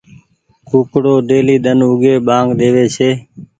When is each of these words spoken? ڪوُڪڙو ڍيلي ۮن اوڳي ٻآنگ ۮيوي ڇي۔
ڪوُڪڙو 0.67 1.15
ڍيلي 1.29 1.55
ۮن 1.63 1.79
اوڳي 1.87 2.13
ٻآنگ 2.27 2.47
ۮيوي 2.57 2.85
ڇي۔ 2.95 3.09